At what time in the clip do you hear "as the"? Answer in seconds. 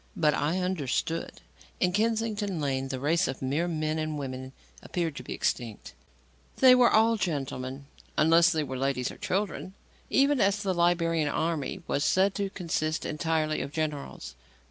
10.41-10.73